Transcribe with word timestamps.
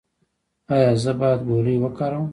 ایا 0.73 0.91
زه 1.03 1.11
باید 1.19 1.39
ګولۍ 1.49 1.75
وکاروم؟ 1.79 2.27